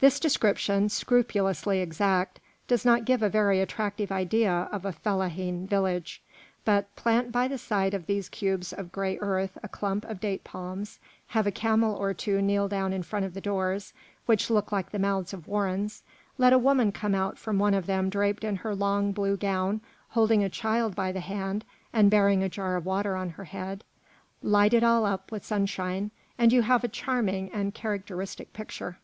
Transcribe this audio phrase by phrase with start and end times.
[0.00, 6.22] This description, scrupulously exact, does not give a very attractive idea of a fellahin village;
[6.66, 10.44] but plant by the side of these cubes of gray earth a clump of date
[10.44, 10.98] palms,
[11.28, 13.94] have a camel or two kneel down in front of the doors,
[14.26, 16.02] which look like the mouths of warrens,
[16.36, 19.80] let a woman come out from one of them draped in her long blue gown,
[20.10, 23.82] holding a child by the hand and bearing a jar of water on her head,
[24.42, 28.98] light it all up with sunlight, and you have a charming and characteristic picture.